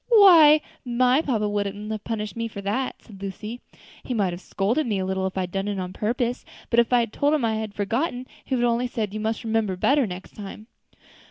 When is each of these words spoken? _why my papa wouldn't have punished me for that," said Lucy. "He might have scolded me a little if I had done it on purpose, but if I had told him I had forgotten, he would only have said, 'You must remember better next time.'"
_why 0.09 0.61
my 0.83 1.21
papa 1.21 1.47
wouldn't 1.47 1.91
have 1.91 2.03
punished 2.03 2.35
me 2.35 2.47
for 2.47 2.59
that," 2.59 2.95
said 3.03 3.21
Lucy. 3.21 3.61
"He 4.03 4.15
might 4.15 4.33
have 4.33 4.41
scolded 4.41 4.87
me 4.87 4.97
a 4.97 5.05
little 5.05 5.27
if 5.27 5.37
I 5.37 5.41
had 5.41 5.51
done 5.51 5.67
it 5.67 5.77
on 5.77 5.93
purpose, 5.93 6.43
but 6.71 6.79
if 6.79 6.91
I 6.91 7.01
had 7.01 7.13
told 7.13 7.35
him 7.35 7.45
I 7.45 7.57
had 7.57 7.75
forgotten, 7.75 8.25
he 8.43 8.55
would 8.55 8.63
only 8.65 8.85
have 8.85 8.93
said, 8.95 9.13
'You 9.13 9.19
must 9.19 9.43
remember 9.43 9.75
better 9.75 10.07
next 10.07 10.31
time.'" 10.35 10.65